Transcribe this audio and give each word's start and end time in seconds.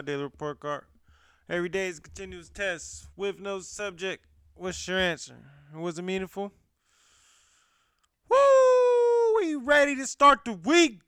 my 0.00 0.04
daily 0.04 0.22
report 0.22 0.58
card. 0.60 0.84
Every 1.46 1.68
day 1.68 1.88
is 1.88 1.98
a 1.98 2.00
continuous 2.00 2.48
test 2.48 3.08
with 3.16 3.38
no 3.38 3.60
subject. 3.60 4.24
What's 4.54 4.88
your 4.88 4.98
answer? 4.98 5.34
Was 5.74 5.98
it 5.98 6.02
meaningful? 6.02 6.52
Woo! 8.30 9.36
We 9.36 9.56
ready 9.56 9.94
to 9.96 10.06
start 10.06 10.46
the 10.46 10.54
week. 10.54 11.00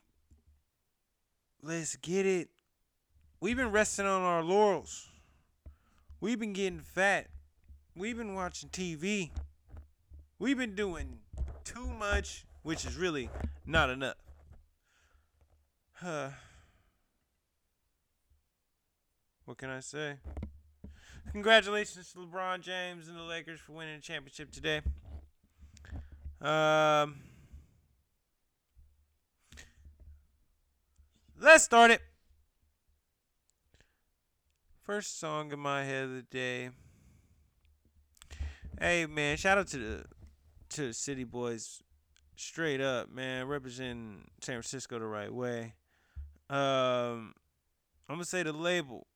Let's 1.63 1.97
get 1.97 2.27
it. 2.27 2.51
We've 3.41 3.57
been 3.57 3.71
resting 3.71 4.05
on 4.05 4.21
our 4.21 4.43
laurels. 4.43 5.09
We've 6.21 6.39
been 6.39 6.53
getting 6.53 6.81
fat. 6.81 7.29
We've 7.97 8.19
been 8.19 8.35
watching 8.35 8.69
TV. 8.69 9.31
We've 10.39 10.59
been 10.59 10.75
doing 10.75 11.21
too 11.65 11.87
much, 11.87 12.45
which 12.63 12.85
is 12.85 12.97
really 12.99 13.31
not 13.65 13.89
enough. 13.89 14.17
Huh. 15.95 16.29
What 19.53 19.59
can 19.59 19.69
I 19.69 19.81
say? 19.81 20.15
Congratulations 21.31 22.11
to 22.11 22.21
LeBron 22.21 22.63
James 22.63 23.09
and 23.09 23.19
the 23.19 23.23
Lakers 23.23 23.61
for 23.61 23.73
winning 23.73 23.97
the 23.97 24.01
championship 24.01 24.51
today. 24.51 24.81
Um, 26.41 27.17
let's 31.39 31.65
start 31.65 31.91
it. 31.91 32.01
First 34.81 35.21
song 35.21 35.53
in 35.53 35.59
my 35.59 35.85
head 35.85 36.05
of 36.05 36.15
the 36.15 36.23
day. 36.23 36.71
Hey 38.81 39.05
man, 39.05 39.37
shout 39.37 39.59
out 39.59 39.67
to 39.67 39.77
the 39.77 40.05
to 40.71 40.87
the 40.87 40.95
City 40.95 41.25
Boys, 41.25 41.83
straight 42.37 42.81
up 42.81 43.11
man, 43.11 43.47
representing 43.49 44.31
San 44.41 44.55
Francisco 44.55 44.99
the 44.99 45.05
right 45.05 45.31
way. 45.31 45.75
Um, 46.49 47.35
I'm 48.09 48.17
gonna 48.17 48.25
say 48.25 48.43
the 48.43 48.55
label 48.55 49.09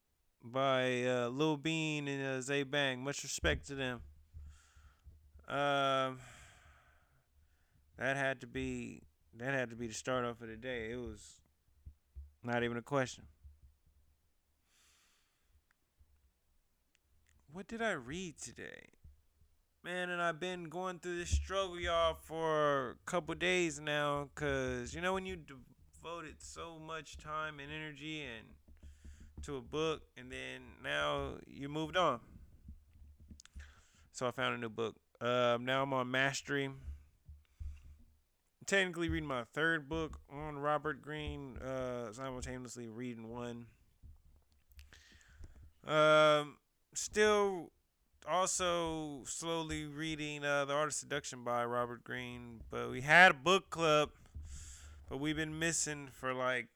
by 0.52 1.04
uh, 1.04 1.28
Lil 1.28 1.56
Bean 1.56 2.08
and 2.08 2.24
uh, 2.24 2.40
Zay 2.40 2.62
Bang. 2.62 3.02
Much 3.02 3.22
respect 3.22 3.66
to 3.66 3.74
them. 3.74 4.00
Um, 5.48 6.18
that 7.98 8.16
had 8.16 8.40
to 8.40 8.46
be 8.46 9.02
that 9.38 9.54
had 9.54 9.70
to 9.70 9.76
be 9.76 9.86
the 9.86 9.94
start 9.94 10.24
off 10.24 10.40
of 10.40 10.48
the 10.48 10.56
day. 10.56 10.90
It 10.90 10.96
was 10.96 11.40
not 12.42 12.62
even 12.64 12.76
a 12.76 12.82
question. 12.82 13.24
What 17.52 17.68
did 17.68 17.80
I 17.80 17.92
read 17.92 18.38
today? 18.38 18.90
Man, 19.82 20.10
and 20.10 20.20
I've 20.20 20.40
been 20.40 20.64
going 20.64 20.98
through 20.98 21.18
this 21.18 21.30
struggle, 21.30 21.78
y'all, 21.78 22.16
for 22.20 22.90
a 22.90 22.94
couple 23.10 23.34
days 23.36 23.78
now. 23.78 24.28
Cause 24.34 24.92
you 24.94 25.00
know 25.00 25.14
when 25.14 25.26
you 25.26 25.36
devoted 25.36 26.36
so 26.38 26.78
much 26.78 27.16
time 27.16 27.60
and 27.60 27.70
energy 27.72 28.22
and 28.22 28.46
to 29.46 29.56
a 29.56 29.60
book, 29.60 30.02
and 30.16 30.30
then 30.30 30.60
now 30.82 31.34
you 31.46 31.68
moved 31.68 31.96
on. 31.96 32.18
So 34.12 34.26
I 34.26 34.32
found 34.32 34.56
a 34.56 34.58
new 34.58 34.68
book. 34.68 34.96
Um, 35.20 35.64
now 35.64 35.82
I'm 35.82 35.92
on 35.92 36.10
Mastery. 36.10 36.70
technically 38.66 39.08
reading 39.08 39.28
my 39.28 39.44
third 39.54 39.88
book 39.88 40.18
on 40.28 40.58
Robert 40.58 41.00
Greene. 41.00 41.56
Uh, 41.58 42.12
simultaneously 42.12 42.88
reading 42.88 43.30
one. 43.30 43.66
Um, 45.86 46.56
still 46.94 47.70
also 48.28 49.22
slowly 49.26 49.84
reading 49.84 50.44
uh, 50.44 50.64
The 50.64 50.72
Art 50.74 50.88
of 50.88 50.94
Seduction 50.94 51.44
by 51.44 51.64
Robert 51.64 52.02
Greene. 52.02 52.62
But 52.70 52.90
we 52.90 53.02
had 53.02 53.30
a 53.30 53.34
book 53.34 53.70
club, 53.70 54.10
but 55.08 55.18
we've 55.18 55.36
been 55.36 55.58
missing 55.58 56.08
for 56.12 56.34
like, 56.34 56.66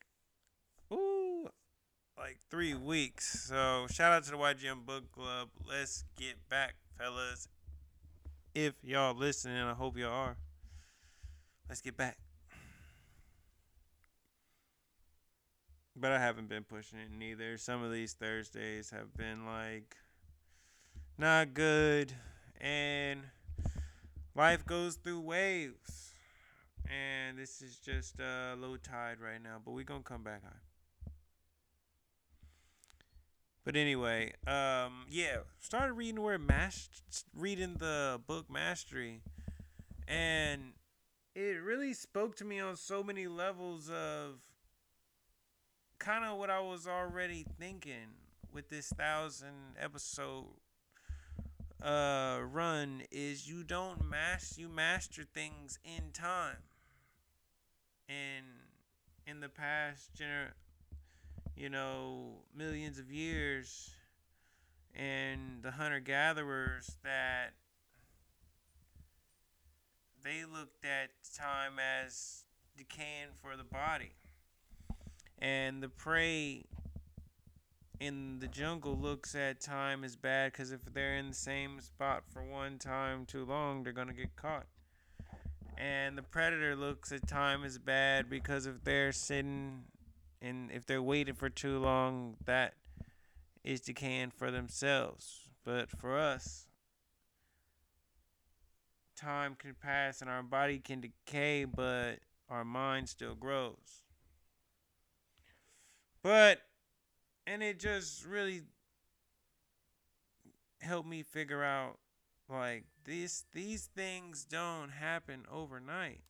like 2.20 2.36
three 2.50 2.74
weeks. 2.74 3.46
So 3.48 3.86
shout 3.90 4.12
out 4.12 4.24
to 4.24 4.30
the 4.32 4.36
YGM 4.36 4.84
Book 4.84 5.10
Club. 5.10 5.48
Let's 5.66 6.04
get 6.18 6.36
back, 6.50 6.74
fellas. 6.98 7.48
If 8.54 8.74
y'all 8.82 9.16
listening, 9.16 9.56
I 9.56 9.72
hope 9.72 9.96
y'all 9.96 10.12
are. 10.12 10.36
Let's 11.68 11.80
get 11.80 11.96
back. 11.96 12.18
But 15.96 16.12
I 16.12 16.18
haven't 16.18 16.48
been 16.48 16.64
pushing 16.64 16.98
it 16.98 17.10
neither. 17.10 17.56
Some 17.56 17.82
of 17.82 17.90
these 17.90 18.12
Thursdays 18.12 18.90
have 18.90 19.16
been 19.16 19.46
like 19.46 19.96
not 21.16 21.54
good. 21.54 22.12
And 22.60 23.22
life 24.34 24.66
goes 24.66 24.96
through 24.96 25.20
waves. 25.20 26.12
And 26.84 27.38
this 27.38 27.62
is 27.62 27.78
just 27.78 28.20
a 28.20 28.56
low 28.58 28.76
tide 28.76 29.20
right 29.20 29.42
now. 29.42 29.58
But 29.64 29.72
we're 29.72 29.84
going 29.84 30.02
to 30.02 30.08
come 30.08 30.22
back 30.22 30.42
high. 30.42 30.69
But 33.64 33.76
anyway, 33.76 34.32
um, 34.46 35.06
yeah, 35.10 35.38
started 35.58 35.92
reading 35.92 36.22
where 36.22 36.38
mas- 36.38 36.88
reading 37.36 37.74
the 37.78 38.20
book 38.26 38.50
Mastery, 38.50 39.20
and 40.08 40.72
it 41.34 41.62
really 41.62 41.92
spoke 41.92 42.36
to 42.36 42.44
me 42.44 42.58
on 42.58 42.76
so 42.76 43.02
many 43.02 43.26
levels 43.26 43.90
of 43.90 44.40
kind 45.98 46.24
of 46.24 46.38
what 46.38 46.48
I 46.48 46.60
was 46.60 46.86
already 46.86 47.44
thinking 47.58 48.14
with 48.52 48.70
this 48.70 48.88
thousand 48.88 49.76
episode 49.78 50.46
uh 51.82 52.40
run 52.42 53.02
is 53.10 53.48
you 53.48 53.62
don't 53.62 54.04
master 54.04 54.60
you 54.60 54.68
master 54.68 55.22
things 55.22 55.78
in 55.84 56.10
time. 56.12 56.56
And 58.08 58.46
in 59.26 59.40
the 59.40 59.48
past 59.48 60.10
gener 60.14 60.52
you 61.60 61.68
know 61.68 62.38
millions 62.56 62.98
of 62.98 63.12
years 63.12 63.90
and 64.94 65.62
the 65.62 65.70
hunter 65.70 66.00
gatherers 66.00 66.96
that 67.04 67.50
they 70.24 70.42
looked 70.50 70.86
at 70.86 71.10
time 71.36 71.72
as 71.78 72.44
decaying 72.78 73.28
for 73.42 73.58
the 73.58 73.64
body 73.64 74.12
and 75.38 75.82
the 75.82 75.88
prey 75.90 76.64
in 78.00 78.38
the 78.38 78.48
jungle 78.48 78.96
looks 78.96 79.34
at 79.34 79.60
time 79.60 80.02
as 80.02 80.16
bad 80.16 80.52
because 80.52 80.72
if 80.72 80.80
they're 80.94 81.16
in 81.16 81.28
the 81.28 81.34
same 81.34 81.78
spot 81.80 82.22
for 82.32 82.42
one 82.42 82.78
time 82.78 83.26
too 83.26 83.44
long, 83.44 83.82
they're 83.82 83.92
gonna 83.92 84.14
get 84.14 84.34
caught. 84.36 84.64
And 85.76 86.16
the 86.16 86.22
predator 86.22 86.74
looks 86.74 87.12
at 87.12 87.28
time 87.28 87.62
as 87.62 87.76
bad 87.76 88.30
because 88.30 88.64
if 88.64 88.82
they're 88.84 89.12
sitting 89.12 89.84
and 90.42 90.70
if 90.70 90.86
they're 90.86 91.02
waiting 91.02 91.34
for 91.34 91.48
too 91.48 91.78
long, 91.78 92.36
that 92.44 92.74
is 93.62 93.80
decaying 93.80 94.30
for 94.30 94.50
themselves. 94.50 95.48
But 95.64 95.90
for 95.90 96.18
us, 96.18 96.66
time 99.16 99.54
can 99.58 99.74
pass 99.74 100.20
and 100.20 100.30
our 100.30 100.42
body 100.42 100.78
can 100.78 101.00
decay, 101.00 101.64
but 101.64 102.20
our 102.48 102.64
mind 102.64 103.08
still 103.08 103.34
grows. 103.34 104.02
But 106.22 106.60
and 107.46 107.62
it 107.62 107.78
just 107.78 108.24
really 108.24 108.62
helped 110.80 111.08
me 111.08 111.22
figure 111.22 111.62
out 111.62 111.98
like 112.48 112.84
these 113.04 113.44
these 113.52 113.88
things 113.94 114.44
don't 114.44 114.90
happen 114.90 115.44
overnight. 115.50 116.20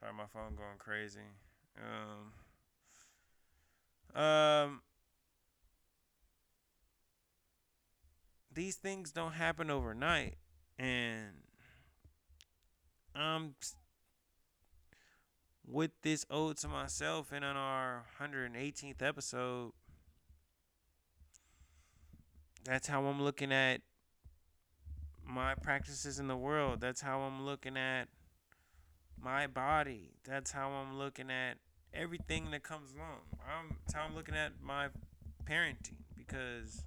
Sorry, 0.00 0.12
my 0.12 0.26
phone 0.32 0.54
going 0.54 0.78
crazy. 0.78 1.20
Um, 1.76 2.32
um, 4.14 4.82
these 8.52 8.76
things 8.76 9.12
don't 9.12 9.32
happen 9.32 9.70
overnight, 9.70 10.36
and 10.78 11.42
I'm 13.14 13.54
with 15.66 15.90
this 16.02 16.24
ode 16.30 16.56
to 16.58 16.68
myself 16.68 17.30
and 17.30 17.44
on 17.44 17.56
our 17.56 18.06
118th 18.18 19.02
episode 19.02 19.72
that's 22.64 22.88
how 22.88 23.04
i'm 23.04 23.22
looking 23.22 23.52
at 23.52 23.82
my 25.28 25.54
practices 25.54 26.18
in 26.18 26.26
the 26.26 26.36
world. 26.36 26.80
That's 26.80 27.02
how 27.02 27.20
i'm 27.20 27.44
looking 27.44 27.76
at 27.76 28.08
my 29.20 29.46
body. 29.46 30.14
That's 30.24 30.52
how 30.52 30.70
i'm 30.70 30.98
looking 30.98 31.30
at 31.30 31.58
everything 31.98 32.50
that 32.50 32.62
comes 32.62 32.92
along 32.94 33.20
i'm 33.42 33.76
how 33.94 34.02
i'm 34.02 34.14
looking 34.14 34.34
at 34.34 34.52
my 34.62 34.88
parenting 35.48 35.96
because 36.16 36.84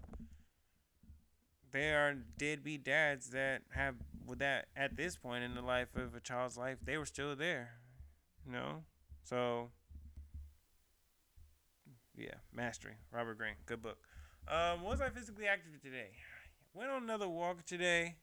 there 1.71 2.07
are 2.07 2.15
deadbeat 2.37 2.83
dads 2.83 3.29
that 3.29 3.61
have 3.73 3.95
with 4.25 4.39
that 4.39 4.65
at 4.75 4.95
this 4.95 5.17
point 5.17 5.43
in 5.43 5.55
the 5.55 5.61
life 5.61 5.95
of 5.95 6.15
a 6.15 6.19
child's 6.19 6.57
life 6.57 6.77
they 6.83 6.97
were 6.97 7.05
still 7.05 7.35
there 7.35 7.81
you 8.45 8.51
know? 8.51 8.83
So 9.23 9.69
yeah, 12.15 12.35
Mastery, 12.53 12.93
Robert 13.11 13.37
Greene, 13.37 13.55
good 13.65 13.81
book. 13.81 13.97
Um, 14.47 14.83
was 14.83 15.01
I 15.01 15.09
physically 15.09 15.47
active 15.47 15.81
today? 15.81 16.09
Went 16.73 16.89
on 16.89 17.03
another 17.03 17.27
walk 17.27 17.65
today. 17.65 18.15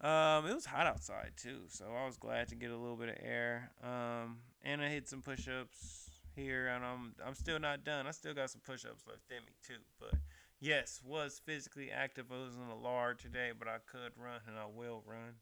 Um, 0.00 0.46
it 0.46 0.54
was 0.54 0.66
hot 0.66 0.86
outside 0.86 1.32
too, 1.36 1.60
so 1.68 1.86
I 1.96 2.06
was 2.06 2.16
glad 2.16 2.48
to 2.48 2.54
get 2.54 2.70
a 2.70 2.76
little 2.76 2.96
bit 2.96 3.08
of 3.08 3.16
air. 3.22 3.70
Um, 3.82 4.38
and 4.62 4.82
I 4.82 4.88
hit 4.88 5.08
some 5.08 5.22
push-ups, 5.22 6.05
here, 6.36 6.68
and 6.68 6.84
I'm 6.84 7.14
I'm 7.26 7.34
still 7.34 7.58
not 7.58 7.82
done. 7.82 8.06
I 8.06 8.10
still 8.12 8.34
got 8.34 8.50
some 8.50 8.60
push-ups 8.64 9.04
left 9.08 9.30
in 9.30 9.44
me 9.44 9.52
too. 9.66 9.82
But 9.98 10.14
yes, 10.60 11.00
was 11.04 11.40
physically 11.44 11.90
active. 11.90 12.26
I 12.30 12.36
was 12.36 12.54
in 12.54 12.70
a 12.70 12.76
lard 12.76 13.18
today, 13.18 13.50
but 13.58 13.66
I 13.66 13.78
could 13.90 14.12
run 14.16 14.40
and 14.46 14.56
I 14.56 14.66
will 14.66 15.02
run. 15.06 15.34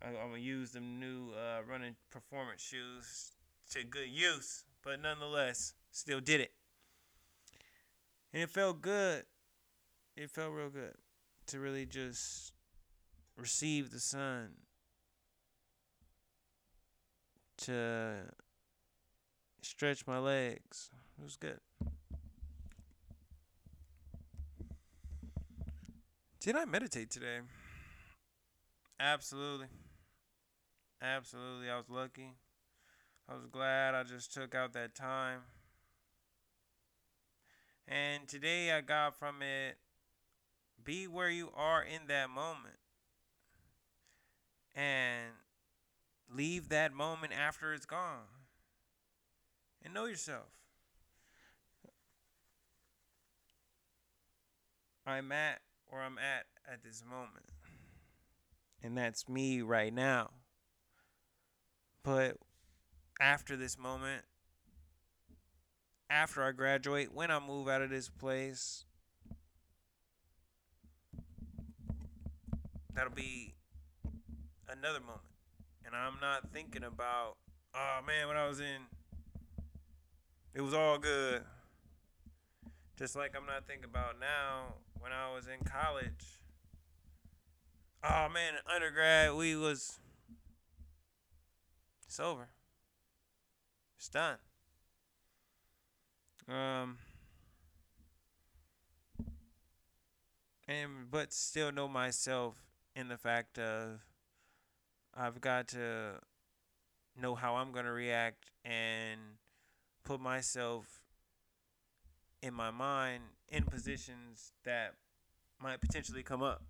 I, 0.00 0.08
am 0.08 0.30
gonna 0.30 0.38
use 0.38 0.70
them 0.70 1.00
new 1.00 1.32
uh, 1.32 1.60
running 1.68 1.96
performance 2.10 2.62
shoes 2.62 3.32
to 3.72 3.84
good 3.84 4.08
use, 4.08 4.64
but 4.84 5.02
nonetheless, 5.02 5.74
still 5.90 6.20
did 6.20 6.40
it, 6.40 6.52
and 8.32 8.42
it 8.42 8.50
felt 8.50 8.80
good. 8.80 9.24
It 10.16 10.30
felt 10.30 10.52
real 10.52 10.70
good 10.70 10.94
to 11.48 11.58
really 11.58 11.86
just 11.86 12.52
receive 13.36 13.90
the 13.90 14.00
sun 14.00 14.50
to 17.58 18.24
stretch 19.78 20.04
my 20.08 20.18
legs. 20.18 20.90
It 21.20 21.22
was 21.22 21.36
good. 21.36 21.60
Did 26.40 26.56
I 26.56 26.64
meditate 26.64 27.10
today? 27.10 27.38
Absolutely. 28.98 29.68
Absolutely. 31.00 31.70
I 31.70 31.76
was 31.76 31.88
lucky. 31.88 32.32
I 33.28 33.34
was 33.34 33.46
glad 33.46 33.94
I 33.94 34.02
just 34.02 34.34
took 34.34 34.52
out 34.52 34.72
that 34.72 34.96
time. 34.96 35.42
And 37.86 38.26
today 38.26 38.72
I 38.72 38.80
got 38.80 39.16
from 39.16 39.42
it 39.42 39.76
be 40.82 41.06
where 41.06 41.30
you 41.30 41.50
are 41.56 41.84
in 41.84 42.08
that 42.08 42.30
moment. 42.30 42.80
And 44.74 45.34
leave 46.34 46.68
that 46.70 46.92
moment 46.92 47.32
after 47.32 47.72
it's 47.72 47.86
gone. 47.86 48.37
And 49.84 49.94
know 49.94 50.06
yourself. 50.06 50.46
I'm 55.06 55.32
at 55.32 55.60
where 55.86 56.02
I'm 56.02 56.18
at 56.18 56.44
at 56.70 56.82
this 56.84 57.02
moment. 57.08 57.46
And 58.82 58.96
that's 58.96 59.28
me 59.28 59.62
right 59.62 59.92
now. 59.92 60.30
But 62.02 62.36
after 63.20 63.56
this 63.56 63.78
moment, 63.78 64.22
after 66.10 66.42
I 66.42 66.52
graduate, 66.52 67.12
when 67.12 67.30
I 67.30 67.40
move 67.40 67.68
out 67.68 67.82
of 67.82 67.90
this 67.90 68.08
place, 68.08 68.84
that'll 72.94 73.12
be 73.12 73.54
another 74.68 75.00
moment. 75.00 75.22
And 75.84 75.94
I'm 75.94 76.20
not 76.20 76.50
thinking 76.52 76.84
about, 76.84 77.36
oh 77.74 77.98
man, 78.06 78.28
when 78.28 78.36
I 78.36 78.46
was 78.46 78.60
in, 78.60 78.86
it 80.54 80.60
was 80.60 80.74
all 80.74 80.98
good. 80.98 81.42
Just 82.98 83.14
like 83.14 83.34
I'm 83.36 83.46
not 83.46 83.66
thinking 83.66 83.84
about 83.84 84.18
now 84.18 84.74
when 84.98 85.12
I 85.12 85.32
was 85.32 85.46
in 85.46 85.64
college. 85.64 86.40
Oh 88.02 88.28
man, 88.32 88.54
undergrad, 88.72 89.34
we 89.34 89.56
was, 89.56 89.98
it's 92.06 92.18
over. 92.18 92.48
It's 93.96 94.08
done. 94.08 94.38
Um, 96.48 96.98
and 100.66 101.10
but 101.10 101.32
still 101.32 101.72
know 101.72 101.88
myself 101.88 102.54
in 102.96 103.08
the 103.08 103.18
fact 103.18 103.58
of 103.58 104.00
I've 105.14 105.40
got 105.40 105.68
to 105.68 106.20
know 107.20 107.34
how 107.34 107.56
I'm 107.56 107.72
to 107.84 107.92
react 107.92 108.50
and 108.64 109.20
put 110.08 110.20
myself 110.20 111.02
in 112.40 112.54
my 112.54 112.70
mind 112.70 113.22
in 113.50 113.62
positions 113.64 114.52
that 114.64 114.94
might 115.62 115.82
potentially 115.82 116.22
come 116.22 116.42
up. 116.42 116.62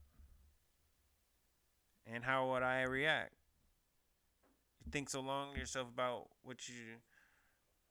And 2.04 2.24
how 2.24 2.50
would 2.50 2.64
I 2.64 2.82
react? 2.82 3.34
Think 4.90 5.08
so 5.08 5.20
long 5.20 5.54
to 5.54 5.60
yourself 5.60 5.86
about 5.86 6.26
what 6.42 6.68
you 6.68 6.96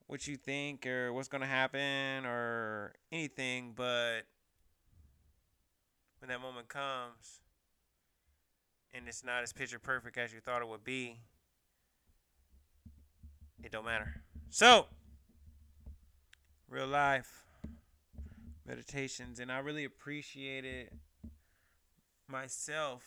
what 0.08 0.28
you 0.28 0.36
think 0.36 0.86
or 0.86 1.14
what's 1.14 1.30
to 1.30 1.46
happen 1.46 2.26
or 2.26 2.94
anything, 3.12 3.72
but 3.74 4.22
when 6.20 6.28
that 6.28 6.42
moment 6.42 6.68
comes, 6.68 7.42
and 8.94 9.08
it's 9.08 9.24
not 9.24 9.44
as 9.44 9.54
picture 9.54 9.80
perfect 9.80 10.18
as 10.18 10.34
you 10.34 10.40
thought 10.40 10.62
it 10.62 10.68
would 10.68 10.84
be, 10.84 11.20
it 13.64 13.72
don't 13.72 13.86
matter. 13.86 14.24
So, 14.50 14.88
real 16.70 16.88
life 16.88 17.44
meditations, 18.66 19.40
and 19.40 19.52
I 19.52 19.60
really 19.60 19.86
appreciated 19.86 20.90
myself 22.28 23.04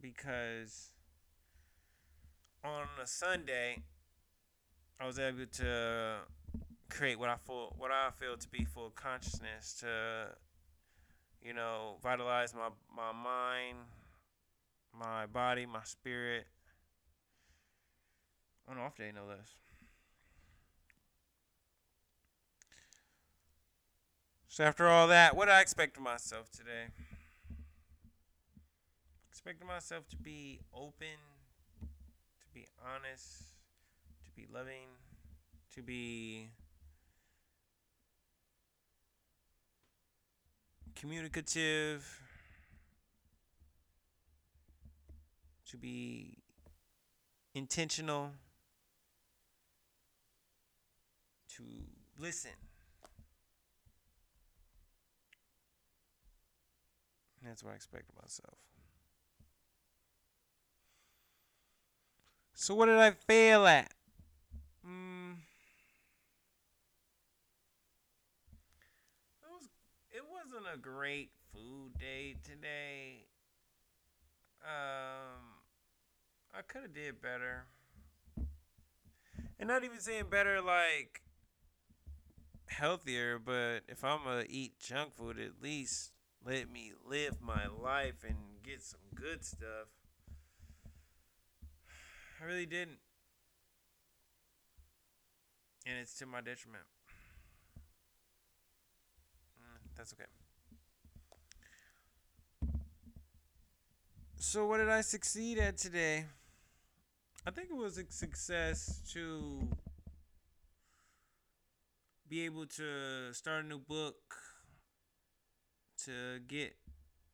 because 0.00 0.92
on 2.64 2.86
a 3.02 3.06
Sunday 3.06 3.82
I 5.00 5.06
was 5.06 5.18
able 5.18 5.46
to 5.46 6.18
create 6.88 7.18
what 7.18 7.28
I 7.28 7.36
feel 7.36 7.74
what 7.76 7.90
I 7.90 8.10
feel 8.18 8.36
to 8.36 8.48
be 8.48 8.64
full 8.64 8.90
consciousness 8.90 9.74
to 9.80 10.28
you 11.42 11.52
know 11.52 11.96
vitalize 12.02 12.54
my 12.54 12.70
my 12.94 13.12
mind 13.12 13.78
my 14.98 15.26
body, 15.26 15.66
my 15.66 15.82
spirit. 15.84 16.46
On 18.68 18.78
off 18.78 18.96
day, 18.96 19.10
no 19.14 19.24
less. 19.26 19.48
So 24.58 24.64
after 24.64 24.88
all 24.88 25.06
that, 25.06 25.36
what 25.36 25.48
I 25.48 25.60
expect 25.60 25.98
of 25.98 26.02
myself 26.02 26.50
today? 26.50 26.86
Expecting 29.30 29.68
myself 29.68 30.08
to 30.08 30.16
be 30.16 30.58
open, 30.74 31.16
to 31.80 32.46
be 32.52 32.66
honest, 32.84 33.54
to 34.24 34.32
be 34.34 34.48
loving, 34.52 34.88
to 35.76 35.80
be 35.80 36.48
communicative, 40.96 42.20
to 45.70 45.76
be 45.76 46.38
intentional, 47.54 48.32
to 51.54 51.62
listen. 52.18 52.50
That's 57.44 57.62
what 57.62 57.72
I 57.72 57.76
expect 57.76 58.10
of 58.10 58.22
myself. 58.22 58.58
So, 62.54 62.74
what 62.74 62.86
did 62.86 62.98
I 62.98 63.12
fail 63.12 63.66
at? 63.66 63.92
Mm. 64.84 65.36
It, 69.42 69.48
was, 69.48 69.68
it 70.10 70.22
wasn't 70.28 70.66
a 70.74 70.76
great 70.76 71.30
food 71.52 71.98
day 72.00 72.34
today. 72.42 73.26
Um, 74.64 75.40
I 76.52 76.62
could 76.62 76.82
have 76.82 76.92
did 76.92 77.22
better. 77.22 77.66
And 79.60 79.68
not 79.68 79.84
even 79.84 80.00
saying 80.00 80.24
better 80.30 80.60
like 80.60 81.22
healthier, 82.66 83.38
but 83.38 83.80
if 83.88 84.04
I'm 84.04 84.24
gonna 84.24 84.44
eat 84.48 84.78
junk 84.78 85.14
food, 85.14 85.38
at 85.38 85.62
least 85.62 86.12
let 86.44 86.70
me 86.70 86.92
live 87.06 87.40
my 87.40 87.66
life 87.66 88.24
and 88.26 88.36
get 88.64 88.82
some 88.82 89.00
good 89.14 89.44
stuff. 89.44 89.88
I 92.40 92.44
really 92.44 92.66
didn't. 92.66 92.98
And 95.86 95.98
it's 95.98 96.14
to 96.18 96.26
my 96.26 96.40
detriment. 96.40 96.84
Mm, 99.60 99.96
that's 99.96 100.12
okay. 100.12 100.24
So, 104.38 104.66
what 104.66 104.78
did 104.78 104.88
I 104.88 105.00
succeed 105.00 105.58
at 105.58 105.76
today? 105.76 106.26
I 107.46 107.50
think 107.50 107.70
it 107.70 107.76
was 107.76 107.98
a 107.98 108.04
success 108.10 109.00
to 109.12 109.68
be 112.28 112.44
able 112.44 112.66
to 112.66 113.32
start 113.32 113.64
a 113.64 113.68
new 113.68 113.78
book, 113.78 114.16
to 116.08 116.40
get 116.48 116.74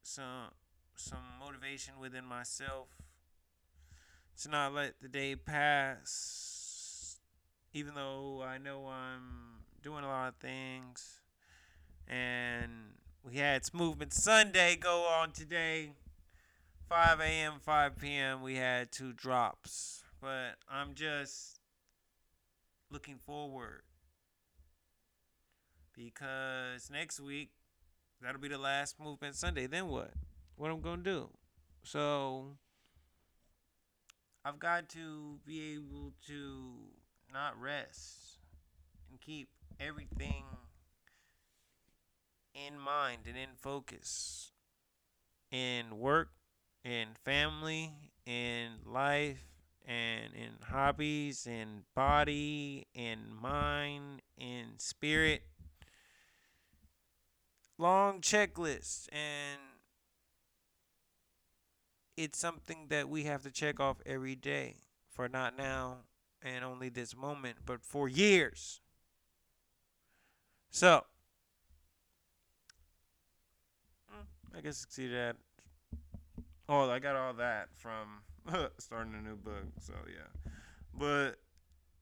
some 0.02 0.50
some 0.96 1.22
motivation 1.38 1.94
within 2.00 2.24
myself, 2.24 2.88
to 4.42 4.48
not 4.48 4.74
let 4.74 5.00
the 5.00 5.08
day 5.08 5.36
pass, 5.36 7.18
even 7.72 7.94
though 7.94 8.42
I 8.44 8.58
know 8.58 8.88
I'm 8.88 9.64
doing 9.80 10.02
a 10.02 10.08
lot 10.08 10.28
of 10.28 10.36
things. 10.36 11.20
And 12.08 12.96
we 13.22 13.36
had 13.36 13.62
Movement 13.72 14.12
Sunday 14.12 14.76
go 14.76 15.04
on 15.04 15.30
today 15.30 15.92
5 16.88 17.20
a.m., 17.20 17.54
5 17.60 17.96
p.m., 17.98 18.42
we 18.42 18.56
had 18.56 18.90
two 18.90 19.12
drops. 19.12 20.02
But 20.20 20.56
I'm 20.68 20.94
just 20.94 21.60
looking 22.90 23.18
forward. 23.24 23.82
Because 25.96 26.90
next 26.90 27.20
week, 27.20 27.50
that'll 28.22 28.40
be 28.40 28.48
the 28.48 28.58
last 28.58 28.98
movement 29.00 29.36
Sunday. 29.36 29.66
Then 29.66 29.88
what? 29.88 30.12
What 30.56 30.70
am 30.70 30.76
I'm 30.76 30.82
to 31.04 31.10
do? 31.10 31.28
So, 31.82 32.56
I've 34.44 34.58
got 34.58 34.88
to 34.90 35.38
be 35.46 35.74
able 35.74 36.12
to 36.26 36.74
not 37.32 37.60
rest 37.60 38.38
and 39.10 39.20
keep 39.20 39.48
everything 39.80 40.44
in 42.54 42.78
mind 42.78 43.22
and 43.26 43.36
in 43.36 43.50
focus 43.56 44.52
in 45.54 45.98
work, 46.00 46.30
in 46.84 47.08
family, 47.24 47.92
in 48.26 48.72
life, 48.84 49.44
and 49.86 50.34
in 50.34 50.50
hobbies, 50.68 51.46
in 51.46 51.82
body, 51.94 52.88
in 52.92 53.20
mind, 53.40 54.22
in 54.36 54.64
spirit. 54.78 55.42
Long 57.76 58.20
checklist 58.20 59.08
and 59.12 59.60
it's 62.16 62.38
something 62.38 62.86
that 62.88 63.08
we 63.08 63.24
have 63.24 63.42
to 63.42 63.50
check 63.50 63.80
off 63.80 63.96
every 64.06 64.36
day 64.36 64.76
for 65.10 65.28
not 65.28 65.56
now 65.56 65.98
and 66.42 66.64
only 66.64 66.88
this 66.88 67.16
moment, 67.16 67.56
but 67.66 67.82
for 67.82 68.08
years. 68.08 68.80
So, 70.70 71.04
I 74.56 74.60
guess 74.60 74.76
succeeded 74.76 75.16
at. 75.16 75.36
Oh, 76.68 76.88
I 76.88 76.98
got 76.98 77.16
all 77.16 77.32
that 77.34 77.68
from 77.74 78.22
starting 78.78 79.14
a 79.14 79.22
new 79.22 79.36
book. 79.36 79.64
So 79.80 79.94
yeah, 80.06 80.50
but 80.96 81.32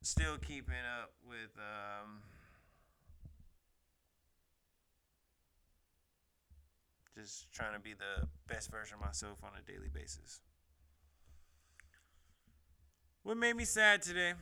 still 0.02 0.36
keeping 0.38 0.74
up 1.00 1.12
with 1.26 1.50
um, 1.58 2.20
just 7.22 7.52
trying 7.52 7.72
to 7.72 7.80
be 7.80 7.94
the 7.94 8.26
best 8.48 8.70
version 8.70 8.94
of 8.94 9.00
myself 9.00 9.38
on 9.44 9.50
a 9.58 9.62
daily 9.62 9.88
basis. 9.92 10.40
What 13.22 13.36
made 13.36 13.54
me 13.54 13.64
sad 13.64 14.02
today? 14.02 14.32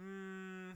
Hmm. 0.00 0.70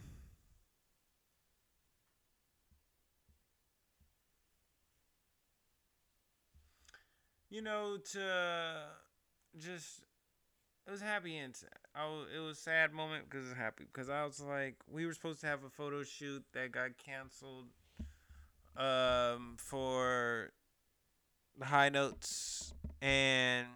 You 7.49 7.63
know, 7.63 7.97
to 8.13 8.83
just 9.59 10.03
it 10.87 10.91
was 10.91 11.01
happy 11.01 11.39
and. 11.39 11.55
I 11.95 12.07
was, 12.07 12.27
it 12.35 12.39
was 12.39 12.59
a 12.59 12.61
sad 12.61 12.93
moment 12.93 13.25
because 13.29 13.49
it's 13.49 13.59
happy 13.59 13.85
because 13.93 14.09
I 14.09 14.25
was 14.25 14.41
like 14.41 14.77
we 14.91 15.07
were 15.07 15.13
supposed 15.13 15.41
to 15.41 15.47
have 15.47 15.65
a 15.65 15.71
photo 15.71 16.05
shoot 16.05 16.45
that 16.53 16.73
got 16.73 16.91
canceled 16.97 17.67
um 18.77 19.57
for 19.59 20.53
the 21.59 21.65
high 21.65 21.89
notes 21.89 22.73
and 23.03 23.67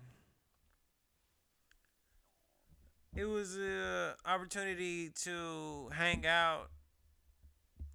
it 3.16 3.24
was 3.24 3.56
an 3.56 4.12
opportunity 4.24 5.10
to 5.10 5.88
hang 5.92 6.24
out 6.26 6.70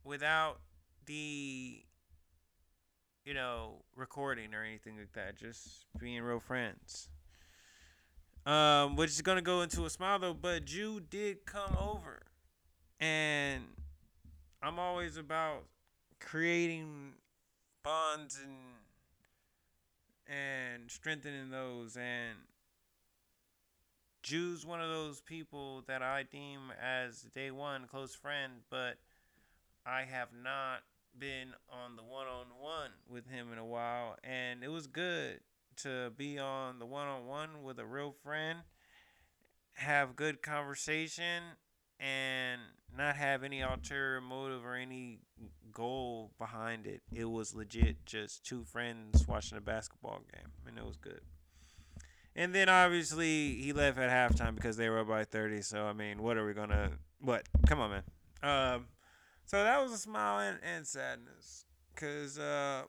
without 0.04 0.60
the 1.06 1.82
you 3.26 3.34
know 3.34 3.84
recording 3.96 4.54
or 4.54 4.64
anything 4.64 4.98
like 4.98 5.14
that 5.14 5.38
just 5.38 5.86
being 5.98 6.22
real 6.22 6.40
friends 6.40 7.10
um, 8.50 8.96
which 8.96 9.12
is 9.12 9.22
gonna 9.22 9.44
go 9.44 9.62
into 9.62 9.86
a 9.86 9.90
smile 9.90 10.18
though. 10.18 10.34
But 10.34 10.66
Jew 10.66 11.00
did 11.00 11.46
come 11.46 11.78
over, 11.80 12.24
and 13.00 13.64
I'm 14.64 14.80
always 14.80 15.18
about 15.18 15.66
creating 16.20 17.14
bonds 17.84 18.40
and 18.44 18.56
and 20.28 20.90
strengthening 20.90 21.52
those. 21.52 21.96
And 21.96 22.38
Jew's 24.24 24.66
one 24.66 24.82
of 24.82 24.90
those 24.90 25.22
people 25.22 25.84
that 25.88 26.02
I 26.02 26.24
deem 26.24 26.72
as 26.82 27.22
day 27.36 27.52
one 27.52 27.86
close 27.86 28.16
friend, 28.16 28.54
but 28.72 28.98
I 29.86 30.02
have 30.02 30.30
not 30.44 30.80
been 31.18 31.54
on 31.72 31.96
the 31.96 32.04
one 32.04 32.26
on 32.26 32.48
one 32.60 32.92
with 33.08 33.30
him 33.30 33.54
in 33.54 33.60
a 33.60 33.66
while, 33.66 34.18
and 34.24 34.64
it 34.64 34.70
was 34.70 34.88
good 34.88 35.40
to 35.84 36.12
be 36.16 36.40
on 36.40 36.80
the 36.80 36.86
one 36.86 37.08
on 37.08 37.26
one 37.26 37.64
with 37.64 37.80
a 37.80 37.86
real 37.86 38.16
friend, 38.24 38.60
have 39.74 40.16
good 40.16 40.42
conversation, 40.42 41.44
and 42.00 42.62
not 42.96 43.16
have 43.16 43.44
any 43.44 43.62
ulterior 43.62 44.22
motive 44.22 44.66
or 44.66 44.76
any 44.76 45.20
goal 45.72 46.32
behind 46.38 46.86
it. 46.86 47.02
It 47.14 47.26
was 47.26 47.54
legit 47.54 48.06
just 48.06 48.46
two 48.46 48.64
friends 48.64 49.28
watching 49.28 49.58
a 49.58 49.62
basketball 49.62 50.22
game, 50.34 50.52
and 50.68 50.78
it 50.78 50.86
was 50.86 50.98
good. 50.98 51.22
And 52.36 52.54
then 52.56 52.70
obviously 52.70 53.56
he 53.56 53.74
left 53.74 53.98
at 53.98 54.10
halftime 54.10 54.56
because 54.56 54.78
they 54.78 54.90
were 54.90 55.00
up 55.00 55.08
by 55.08 55.26
30. 55.26 55.62
So 55.62 55.84
I 55.84 55.94
mean, 55.94 56.22
what 56.22 56.38
are 56.38 56.46
we 56.46 56.54
gonna? 56.54 56.92
What? 57.20 57.48
Come 57.68 57.80
on, 57.80 57.92
man. 57.92 58.04
Um, 58.42 58.86
so 59.46 59.64
that 59.64 59.82
was 59.82 59.92
a 59.92 59.98
smile 59.98 60.40
and, 60.40 60.60
and 60.64 60.88
sadness, 60.88 61.66
cause 61.96 62.40
uh, 62.40 62.84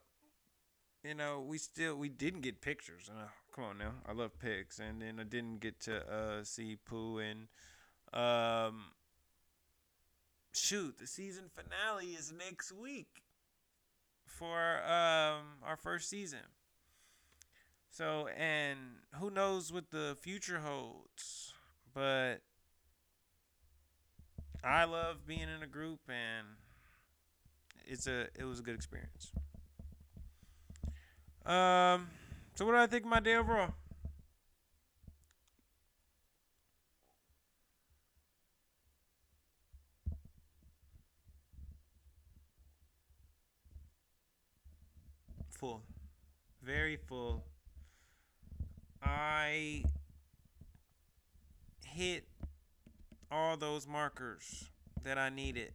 you 1.04 1.14
know, 1.14 1.44
we 1.46 1.58
still 1.58 1.96
we 1.96 2.08
didn't 2.08 2.42
get 2.42 2.60
pictures. 2.60 3.10
Uh, 3.10 3.28
come 3.54 3.64
on 3.64 3.78
now, 3.78 3.92
I 4.06 4.12
love 4.12 4.38
pics, 4.38 4.78
and 4.78 5.00
then 5.00 5.18
I 5.18 5.24
didn't 5.24 5.60
get 5.60 5.80
to 5.80 6.12
uh, 6.12 6.44
see 6.44 6.76
Pooh 6.76 7.18
and 7.18 7.48
um, 8.12 8.86
shoot. 10.52 10.98
The 10.98 11.06
season 11.06 11.44
finale 11.54 12.12
is 12.12 12.32
next 12.36 12.72
week 12.72 13.22
for 14.26 14.82
um, 14.84 15.58
our 15.64 15.76
first 15.76 16.08
season. 16.08 16.40
So, 17.90 18.28
and 18.38 18.78
who 19.16 19.30
knows 19.30 19.72
what 19.72 19.90
the 19.90 20.16
future 20.20 20.60
holds, 20.60 21.54
but 21.92 22.36
I 24.62 24.84
love 24.84 25.26
being 25.26 25.48
in 25.54 25.62
a 25.62 25.66
group, 25.66 26.00
and 26.08 26.46
it's 27.86 28.06
a 28.06 28.28
it 28.38 28.44
was 28.44 28.60
a 28.60 28.62
good 28.62 28.74
experience. 28.74 29.32
Um, 31.50 32.06
so 32.54 32.64
what 32.64 32.72
do 32.72 32.78
I 32.78 32.86
think 32.86 33.02
of 33.02 33.10
my 33.10 33.18
day 33.18 33.34
overall? 33.34 33.74
Full. 45.50 45.82
Very 46.62 46.96
full. 46.96 47.44
I 49.02 49.82
hit 51.84 52.24
all 53.30 53.56
those 53.56 53.86
markers 53.86 54.70
that 55.02 55.18
I 55.18 55.28
needed 55.30 55.72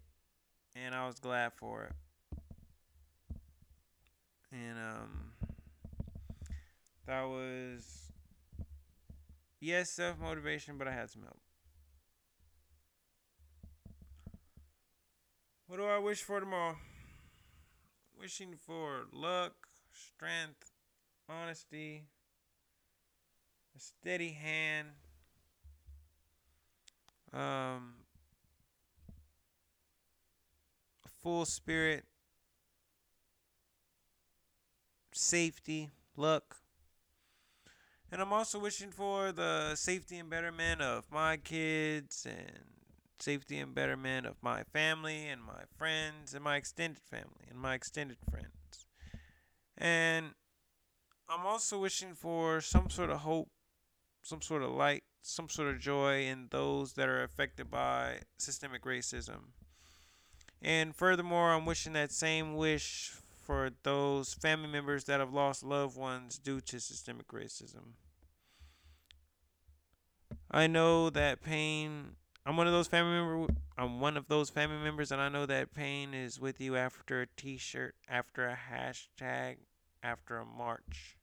and 0.75 0.95
I 0.95 1.07
was 1.07 1.19
glad 1.19 1.53
for 1.53 1.83
it. 1.85 1.93
And 4.51 4.77
um 4.79 5.34
that 7.07 7.23
was 7.23 8.11
yes, 9.59 9.91
self 9.91 10.19
motivation, 10.19 10.77
but 10.77 10.87
I 10.87 10.91
had 10.91 11.09
some 11.09 11.23
help. 11.23 11.39
What 15.67 15.77
do 15.77 15.85
I 15.85 15.97
wish 15.97 16.21
for 16.21 16.39
tomorrow? 16.39 16.77
Wishing 18.19 18.55
for 18.55 19.05
luck, 19.11 19.53
strength, 19.91 20.71
honesty, 21.27 22.03
a 23.75 23.79
steady 23.79 24.31
hand, 24.31 24.89
um, 27.33 27.95
a 31.03 31.09
full 31.21 31.45
spirit, 31.45 32.05
safety, 35.11 35.89
luck. 36.15 36.64
And 38.15 38.21
I'm 38.21 38.31
also 38.31 38.59
wishing 38.59 38.91
for 38.91 39.33
the 39.33 39.75
safety 39.75 40.17
and 40.19 40.29
betterment 40.29 40.81
of 40.81 41.03
my 41.11 41.35
kids 41.35 42.25
and 42.25 42.63
safety 43.19 43.57
and 43.57 43.75
betterment 43.75 44.25
of 44.25 44.35
my 44.41 44.63
family 44.63 45.27
and 45.27 45.43
my 45.43 45.63
friends 45.77 46.33
and 46.33 46.41
my 46.41 46.55
extended 46.55 47.01
family 47.11 47.43
and 47.49 47.59
my 47.59 47.73
extended 47.73 48.15
friends. 48.31 48.87
And 49.77 50.27
I'm 51.27 51.45
also 51.45 51.81
wishing 51.81 52.13
for 52.13 52.61
some 52.61 52.89
sort 52.89 53.09
of 53.09 53.17
hope, 53.17 53.49
some 54.23 54.41
sort 54.41 54.63
of 54.63 54.71
light, 54.71 55.03
some 55.21 55.49
sort 55.49 55.67
of 55.67 55.81
joy 55.81 56.23
in 56.23 56.47
those 56.51 56.93
that 56.93 57.09
are 57.09 57.21
affected 57.21 57.69
by 57.69 58.19
systemic 58.37 58.83
racism. 58.83 59.49
And 60.61 60.95
furthermore, 60.95 61.51
I'm 61.51 61.65
wishing 61.65 61.91
that 61.91 62.13
same 62.13 62.55
wish 62.55 63.11
for 63.45 63.69
those 63.83 64.33
family 64.33 64.67
members 64.67 65.05
that 65.05 65.19
have 65.19 65.31
lost 65.31 65.63
loved 65.63 65.95
ones 65.95 66.37
due 66.37 66.59
to 66.61 66.79
systemic 66.79 67.27
racism. 67.27 67.93
I 70.49 70.67
know 70.67 71.09
that 71.09 71.41
pain. 71.41 72.15
I'm 72.45 72.57
one 72.57 72.67
of 72.67 72.73
those 72.73 72.87
family 72.87 73.13
member. 73.13 73.53
I'm 73.77 73.99
one 73.99 74.17
of 74.17 74.27
those 74.27 74.49
family 74.49 74.83
members, 74.83 75.11
and 75.11 75.21
I 75.21 75.29
know 75.29 75.45
that 75.45 75.73
pain 75.73 76.13
is 76.13 76.39
with 76.39 76.61
you 76.61 76.75
after 76.75 77.21
a 77.21 77.27
T-shirt, 77.35 77.95
after 78.07 78.47
a 78.47 78.57
hashtag, 78.71 79.57
after 80.01 80.37
a 80.37 80.45
march, 80.45 81.17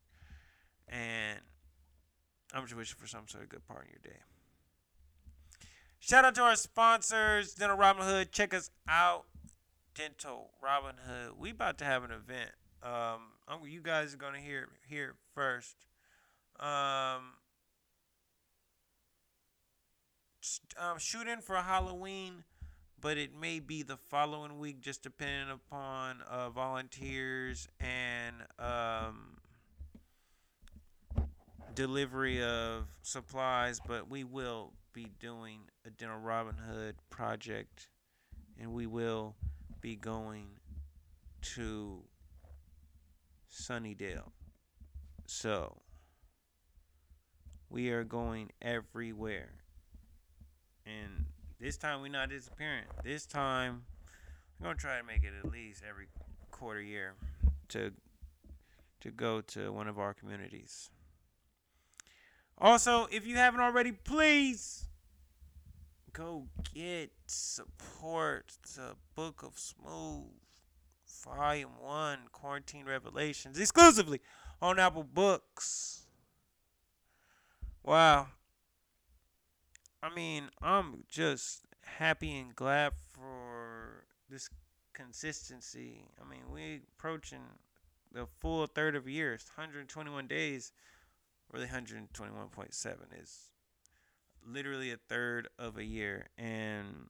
and 0.89 1.39
I'm 2.53 2.65
just 2.65 2.77
wishing 2.77 2.99
for 2.99 3.07
some 3.07 3.27
sort 3.27 3.45
of 3.45 3.49
good 3.49 3.67
part 3.67 3.87
in 3.87 3.93
your 3.93 4.13
day. 4.13 4.21
Shout 6.01 6.25
out 6.25 6.35
to 6.35 6.43
our 6.43 6.57
sponsors, 6.57 7.55
Dental 7.55 7.77
Robin 7.77 8.05
Hood. 8.05 8.33
Check 8.33 8.53
us 8.53 8.71
out, 8.89 9.25
Dental 9.95 10.51
Robin 10.63 10.97
Hood. 11.07 11.33
We 11.39 11.51
about 11.51 11.79
to 11.79 11.85
have 11.85 12.05
an 12.05 12.11
event. 12.11 12.51
Um, 12.83 13.21
you 13.65 13.81
guys 13.81 14.15
are 14.15 14.17
gonna 14.17 14.41
hear 14.41 14.69
hear 14.89 15.15
first. 15.35 15.77
Um, 16.59 17.35
um, 20.79 20.99
shooting 20.99 21.41
for 21.41 21.57
Halloween, 21.57 22.45
but 23.01 23.19
it 23.19 23.31
may 23.39 23.61
be 23.61 23.83
the 23.83 23.97
following 23.97 24.59
week, 24.59 24.81
just 24.81 25.03
depending 25.03 25.51
upon 25.51 26.23
uh, 26.23 26.51
volunteers 26.51 27.69
and 27.81 28.37
um, 28.59 29.37
delivery 31.75 32.43
of 32.43 32.89
supplies. 33.03 33.81
But 33.87 34.11
we 34.11 34.25
will 34.25 34.73
be 34.93 35.09
doing 35.21 35.61
a 35.87 35.91
Dental 35.91 36.19
Robin 36.19 36.57
Hood 36.57 36.97
project, 37.11 37.89
and 38.61 38.73
we 38.73 38.87
will 38.87 39.37
be 39.83 39.97
going 39.97 40.47
to 41.43 42.03
Sunnydale. 43.53 44.31
So 45.27 45.83
we 47.69 47.91
are 47.91 48.05
going 48.05 48.51
everywhere. 48.63 49.51
And 50.87 51.27
this 51.61 51.77
time 51.77 52.01
we're 52.01 52.09
not 52.09 52.31
disappearing. 52.31 52.85
This 53.05 53.27
time 53.27 53.83
we're 54.59 54.67
gonna 54.67 54.79
try 54.79 54.99
to 54.99 55.05
make 55.05 55.25
it 55.25 55.33
at 55.45 55.51
least 55.51 55.83
every 55.89 56.07
quarter 56.51 56.81
year 56.81 57.15
to 57.69 57.93
to 59.01 59.11
go 59.11 59.41
to 59.41 59.73
one 59.73 59.89
of 59.89 59.99
our 59.99 60.15
communities. 60.15 60.91
Also, 62.57 63.09
if 63.11 63.27
you 63.27 63.37
haven't 63.37 63.61
already, 63.61 63.91
please 63.91 64.87
go 66.13 66.47
get 66.75 67.11
support 67.27 68.53
the 68.77 68.97
Book 69.15 69.43
of 69.43 69.59
Smooth 69.59 70.33
Volume 71.25 71.71
1 71.81 72.19
Quarantine 72.33 72.85
Revelations 72.85 73.59
exclusively 73.59 74.21
on 74.61 74.79
Apple 74.79 75.05
Books. 75.05 76.07
Wow. 77.83 78.29
I 80.03 80.15
mean, 80.15 80.51
I'm 80.61 81.05
just 81.09 81.63
happy 81.83 82.37
and 82.37 82.55
glad 82.55 82.93
for 83.13 84.05
this 84.29 84.49
consistency. 84.93 86.05
I 86.21 86.29
mean, 86.29 86.43
we're 86.51 86.81
approaching 86.99 87.43
the 88.13 88.27
full 88.41 88.67
third 88.67 88.97
of 88.97 89.07
a 89.07 89.11
year. 89.11 89.31
121 89.31 90.27
days, 90.27 90.73
really 91.51 91.67
121.7 91.67 92.97
is 93.23 93.52
literally 94.47 94.91
a 94.91 94.97
third 94.97 95.49
of 95.59 95.77
a 95.77 95.85
year, 95.85 96.29
and 96.37 97.09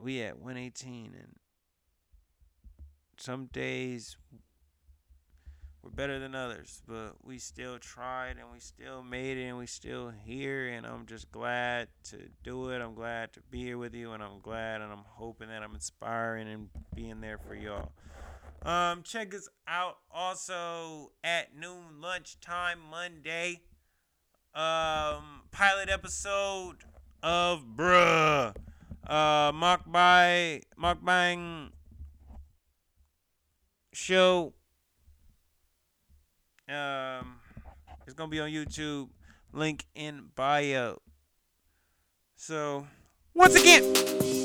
we 0.00 0.22
at 0.22 0.38
118. 0.38 1.14
And 1.18 1.36
some 3.18 3.46
days 3.46 4.16
we're 5.84 5.90
better 5.90 6.18
than 6.18 6.34
others, 6.34 6.82
but 6.88 7.16
we 7.22 7.38
still 7.38 7.78
tried 7.78 8.36
and 8.38 8.50
we 8.50 8.58
still 8.58 9.02
made 9.02 9.36
it 9.36 9.48
and 9.48 9.58
we 9.58 9.66
still 9.66 10.10
here 10.24 10.68
and 10.68 10.86
I'm 10.86 11.04
just 11.04 11.30
glad 11.30 11.88
to 12.04 12.16
do 12.42 12.70
it. 12.70 12.80
I'm 12.80 12.94
glad 12.94 13.34
to 13.34 13.40
be 13.50 13.62
here 13.62 13.76
with 13.76 13.94
you 13.94 14.12
and 14.12 14.22
I'm 14.22 14.40
glad 14.40 14.80
and 14.80 14.90
I'm 14.90 15.04
hoping 15.06 15.48
that 15.48 15.62
I'm 15.62 15.74
inspiring 15.74 16.48
and 16.48 16.70
being 16.94 17.20
there 17.20 17.36
for 17.36 17.54
y'all. 17.54 17.92
Um, 18.62 19.02
check 19.02 19.34
us 19.34 19.46
out 19.68 19.98
also 20.10 21.12
at 21.22 21.54
noon 21.54 22.00
lunchtime 22.00 22.78
Monday. 22.90 23.60
Um, 24.54 25.42
pilot 25.50 25.88
episode 25.88 26.84
of 27.22 27.64
Bruh. 27.76 28.54
Uh, 29.06 29.52
mock 29.52 29.82
by 29.90 30.62
mock 30.76 31.04
Bang 31.04 31.72
show 33.92 34.54
um, 36.68 37.36
it's 38.06 38.14
gonna 38.14 38.30
be 38.30 38.40
on 38.40 38.50
YouTube. 38.50 39.08
Link 39.52 39.86
in 39.94 40.30
bio. 40.34 41.00
So, 42.36 42.86
once 43.34 43.54
again. 43.54 44.43